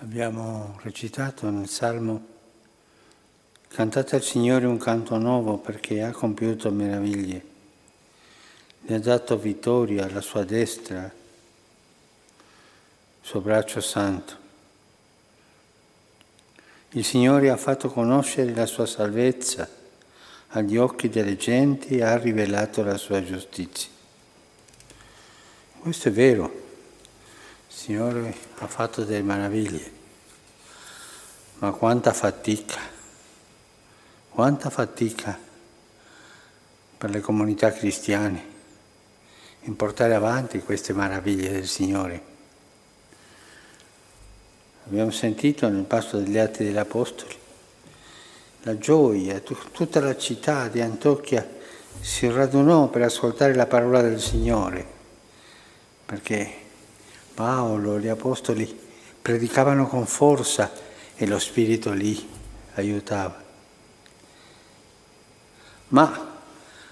[0.00, 2.24] Abbiamo recitato nel Salmo
[3.66, 7.44] Cantate al Signore un canto nuovo perché ha compiuto meraviglie,
[8.82, 11.12] ne ha dato vittoria alla sua destra, il
[13.20, 14.36] suo braccio santo.
[16.90, 19.68] Il Signore ha fatto conoscere la sua salvezza
[20.50, 23.90] agli occhi delle genti e ha rivelato la sua giustizia.
[25.80, 26.67] Questo è vero.
[27.78, 29.92] Signore ha fatto delle meraviglie,
[31.58, 32.80] ma quanta fatica,
[34.30, 35.38] quanta fatica
[36.98, 38.42] per le comunità cristiane
[39.62, 42.22] in portare avanti queste meraviglie del Signore.
[44.86, 47.36] Abbiamo sentito nel pasto degli Atti degli Apostoli
[48.62, 51.48] la gioia, tutta la città di Antiochia
[52.00, 54.84] si radunò per ascoltare la parola del Signore,
[56.04, 56.66] perché
[57.38, 58.76] Paolo, gli apostoli
[59.22, 60.72] predicavano con forza
[61.14, 62.28] e lo Spirito lì
[62.74, 63.40] aiutava.
[65.90, 66.32] Ma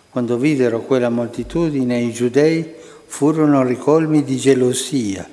[0.08, 2.75] quando videro quella moltitudine i giudei
[3.06, 5.28] furono ricolmi di gelosia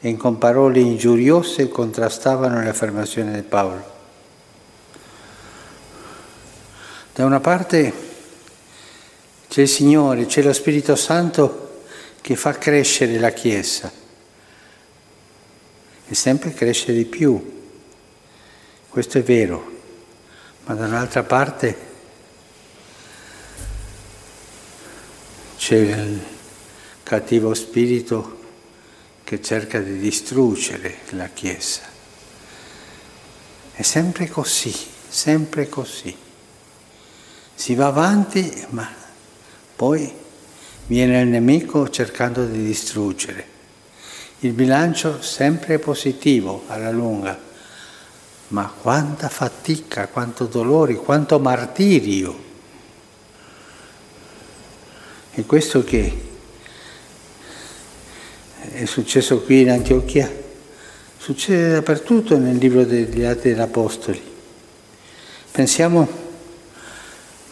[0.00, 3.84] e con parole ingiuriose contrastavano le affermazioni di Paolo.
[7.12, 7.92] Da una parte
[9.46, 11.82] c'è il Signore, c'è lo Spirito Santo
[12.22, 14.04] che fa crescere la Chiesa
[16.08, 17.54] e sempre cresce di più.
[18.88, 19.72] Questo è vero,
[20.64, 21.76] ma dall'altra parte
[25.56, 26.20] c'è il
[27.02, 28.44] cattivo spirito
[29.24, 31.82] che cerca di distruggere la Chiesa.
[33.72, 34.74] È sempre così,
[35.08, 36.16] sempre così.
[37.54, 38.88] Si va avanti, ma
[39.74, 40.10] poi
[40.86, 43.55] viene il nemico cercando di distruggere.
[44.40, 47.38] Il bilancio sempre positivo alla lunga,
[48.48, 52.44] ma quanta fatica, quanto dolore, quanto martirio.
[55.32, 56.24] E questo che
[58.72, 60.30] è successo qui in Antiochia,
[61.16, 64.22] succede dappertutto nel libro degli Atti degli Apostoli.
[65.50, 66.24] Pensiamo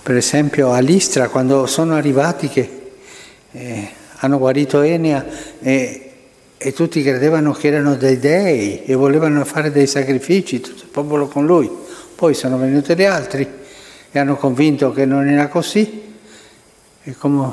[0.02, 2.92] per esempio a Listra quando sono arrivati che
[3.52, 5.24] eh, hanno guarito Enea
[5.60, 6.03] e
[6.56, 11.26] e tutti credevano che erano dei dei e volevano fare dei sacrifici, tutto il popolo
[11.26, 11.70] con lui.
[12.14, 13.46] Poi sono venuti gli altri
[14.10, 16.14] e hanno convinto che non era così
[17.02, 17.52] e come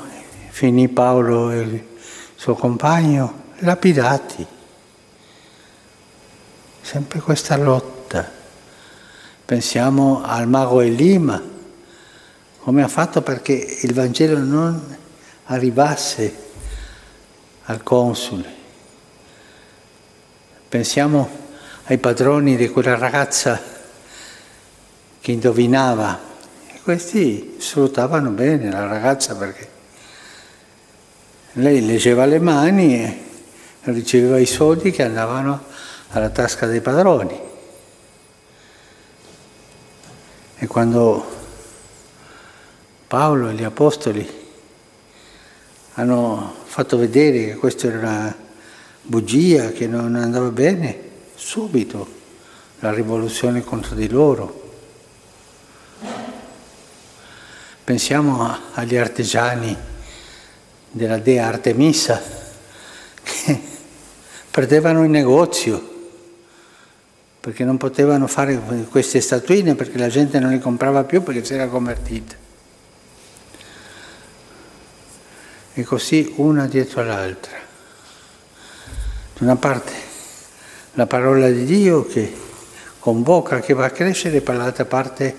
[0.50, 1.84] finì Paolo e il
[2.36, 4.46] suo compagno, lapidati.
[6.82, 8.40] Sempre questa lotta.
[9.44, 11.42] Pensiamo al mago Elima,
[12.60, 14.98] come ha fatto perché il Vangelo non
[15.46, 16.34] arrivasse
[17.66, 18.60] al console
[20.72, 21.30] Pensiamo
[21.88, 23.62] ai padroni di quella ragazza
[25.20, 26.18] che indovinava
[26.82, 29.70] questi sfruttavano bene la ragazza perché
[31.56, 33.24] lei leggeva le mani e
[33.82, 35.62] riceveva i soldi che andavano
[36.12, 37.38] alla tasca dei padroni.
[40.56, 41.26] E quando
[43.08, 44.26] Paolo e gli apostoli
[45.96, 48.50] hanno fatto vedere che questo era una
[49.02, 52.20] bugia che non andava bene, subito
[52.80, 54.60] la rivoluzione contro di loro.
[57.84, 59.76] Pensiamo agli artigiani
[60.92, 62.22] della dea Artemisa
[63.24, 63.62] che
[64.50, 65.90] perdevano il negozio
[67.40, 68.56] perché non potevano fare
[68.90, 72.36] queste statuine perché la gente non le comprava più perché si era convertita.
[75.74, 77.61] E così una dietro l'altra.
[79.42, 79.92] Una parte
[80.94, 82.32] la parola di Dio che
[83.00, 85.36] convoca, che va a crescere, e dall'altra parte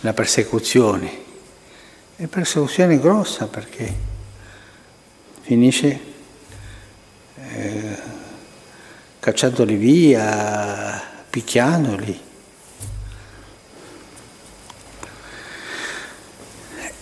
[0.00, 1.26] la persecuzione.
[2.14, 3.92] E persecuzione grossa perché
[5.40, 6.00] finisce
[7.34, 7.98] eh,
[9.18, 12.20] cacciandoli via, picchiandoli.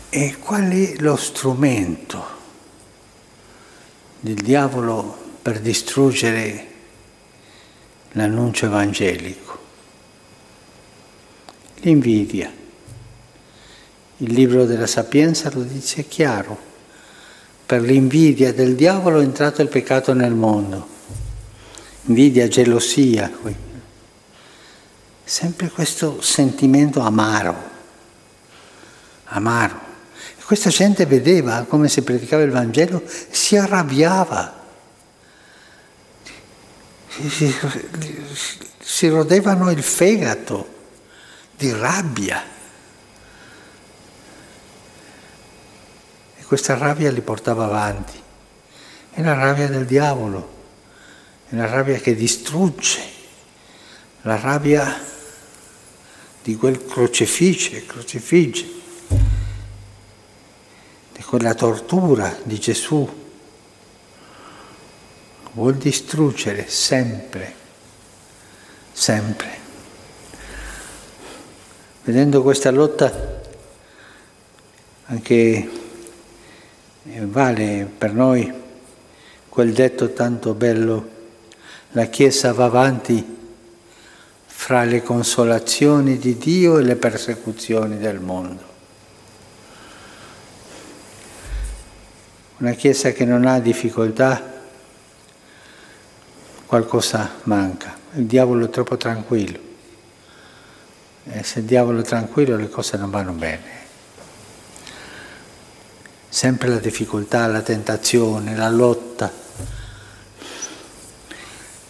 [0.08, 2.24] E qual è lo strumento
[4.20, 6.66] del diavolo per distruggere
[8.14, 9.58] l'annuncio evangelico.
[11.82, 12.52] L'invidia.
[14.16, 16.58] Il libro della Sapienza lo dice chiaro.
[17.64, 20.84] Per l'invidia del diavolo è entrato il peccato nel mondo.
[22.06, 23.30] Invidia, gelosia.
[25.22, 27.54] Sempre questo sentimento amaro.
[29.26, 29.78] Amaro.
[30.36, 33.00] E questa gente vedeva come si predicava il Vangelo,
[33.30, 34.55] si arrabbiava
[38.80, 40.74] si, rodevano il fegato
[41.56, 42.44] di rabbia.
[46.36, 48.22] E questa rabbia li portava avanti.
[49.10, 50.54] È la rabbia del diavolo,
[51.48, 53.00] è la rabbia che distrugge,
[54.22, 55.04] la rabbia
[56.42, 58.66] di quel crocifice, crocifigge,
[61.12, 63.24] di quella tortura di Gesù.
[65.56, 67.54] Vuol distruggere sempre,
[68.92, 69.58] sempre.
[72.04, 73.40] Vedendo questa lotta
[75.06, 75.70] anche
[77.04, 78.52] vale per noi
[79.48, 81.08] quel detto tanto bello,
[81.92, 83.36] la Chiesa va avanti
[84.44, 88.62] fra le consolazioni di Dio e le persecuzioni del mondo.
[92.58, 94.52] Una Chiesa che non ha difficoltà,
[96.66, 97.96] qualcosa manca.
[98.14, 99.58] Il diavolo è troppo tranquillo.
[101.24, 103.74] E se il diavolo è tranquillo le cose non vanno bene
[106.28, 109.32] sempre la difficoltà, la tentazione, la lotta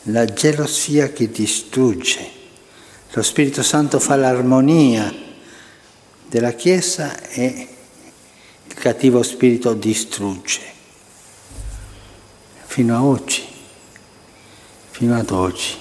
[0.09, 2.35] la gelosia che distrugge.
[3.13, 5.13] Lo Spirito Santo fa l'armonia
[6.29, 7.69] della Chiesa e
[8.67, 10.61] il cattivo spirito distrugge.
[12.67, 13.43] Fino a oggi,
[14.97, 15.77] fino ad oggi.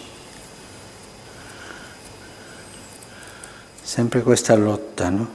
[3.81, 5.29] Sempre questa lotta, no?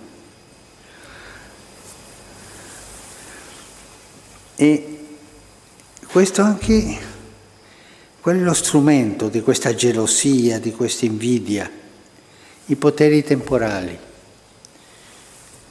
[4.57, 5.07] E
[6.07, 6.99] questo anche
[8.21, 11.71] Qual è lo strumento di questa gelosia, di questa invidia?
[12.67, 13.99] I poteri temporali.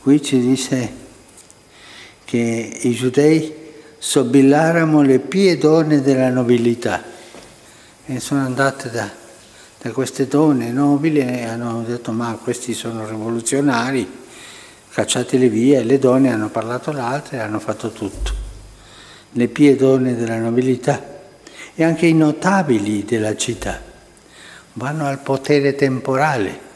[0.02, 0.94] Qui ci dice
[2.26, 3.54] che i giudei
[4.00, 7.18] sobillarono le pie donne della nobiltà
[8.12, 9.08] e sono andate da,
[9.80, 14.10] da queste donne nobili e hanno detto ma questi sono rivoluzionari,
[14.90, 18.34] cacciateli via e le donne hanno parlato l'altra e hanno fatto tutto.
[19.34, 21.18] Le pie donne della nobiltà
[21.76, 23.80] e anche i notabili della città
[24.74, 26.68] vanno al potere temporale.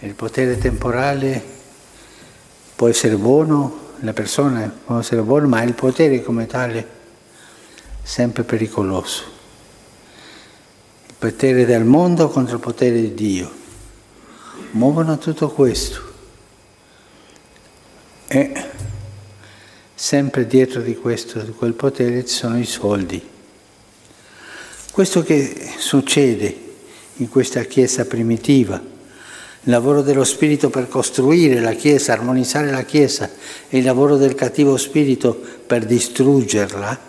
[0.00, 1.40] Il potere temporale
[2.74, 6.86] può essere buono, la persona può essere buona, ma il potere come tale è
[8.02, 9.38] sempre pericoloso.
[11.20, 13.50] Potere del mondo contro il potere di Dio.
[14.70, 16.00] Muovono tutto questo.
[18.26, 18.52] E
[19.94, 23.22] sempre dietro di questo, di quel potere, ci sono i soldi.
[24.90, 26.56] Questo che succede
[27.16, 33.30] in questa Chiesa primitiva, il lavoro dello Spirito per costruire la Chiesa, armonizzare la Chiesa
[33.68, 37.08] e il lavoro del cattivo Spirito per distruggerla,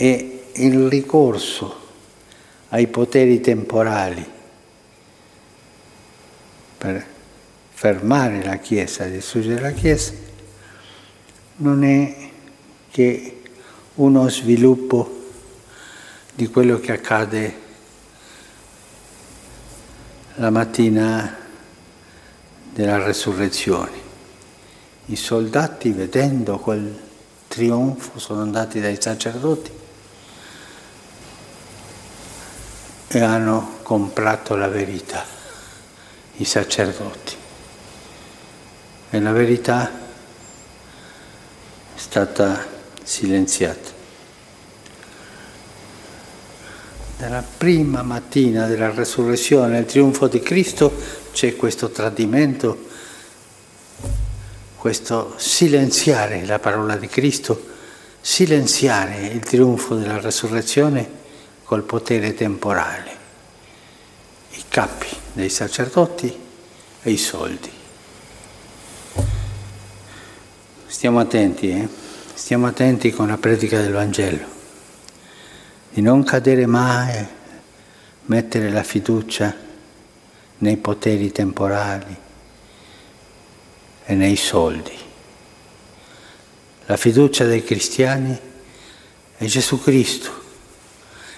[0.00, 1.74] e il ricorso
[2.68, 4.24] ai poteri temporali
[6.78, 7.04] per
[7.70, 10.12] fermare la Chiesa, distruggere la Chiesa,
[11.56, 12.30] non è
[12.92, 13.42] che
[13.94, 15.30] uno sviluppo
[16.32, 17.54] di quello che accade
[20.36, 21.36] la mattina
[22.72, 24.06] della resurrezione.
[25.06, 26.96] I soldati, vedendo quel
[27.48, 29.77] trionfo, sono andati dai sacerdoti
[33.08, 35.24] e hanno comprato la verità,
[36.36, 37.36] i sacerdoti.
[39.10, 39.90] E la verità
[41.94, 42.66] è stata
[43.02, 43.96] silenziate.
[47.18, 50.92] Nella prima mattina della resurrezione, nel trionfo di Cristo,
[51.32, 52.86] c'è questo tradimento,
[54.76, 57.60] questo silenziare la parola di Cristo,
[58.20, 61.18] silenziare il trionfo della resurrezione
[61.68, 63.16] col potere temporale,
[64.52, 66.34] i capi dei sacerdoti
[67.02, 67.70] e i soldi.
[70.86, 71.86] Stiamo attenti, eh?
[72.32, 74.46] Stiamo attenti con la predica del Vangelo,
[75.90, 77.26] di non cadere mai,
[78.22, 79.54] mettere la fiducia
[80.56, 82.16] nei poteri temporali
[84.06, 84.96] e nei soldi.
[86.86, 88.40] La fiducia dei cristiani
[89.36, 90.46] è Gesù Cristo,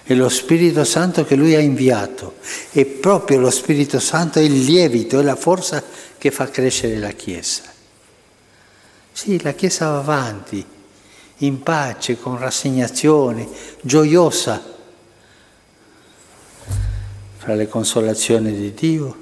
[0.02, 2.36] è lo Spirito Santo che Lui ha inviato
[2.72, 5.82] e proprio lo Spirito Santo è il lievito, è la forza
[6.18, 7.62] che fa crescere la Chiesa.
[9.12, 10.64] Sì, la Chiesa va avanti
[11.38, 13.48] in pace, con rassegnazione,
[13.80, 14.62] gioiosa,
[17.36, 19.16] fra le consolazioni di Dio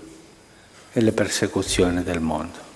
[0.92, 2.67] e le persecuzioni del mondo.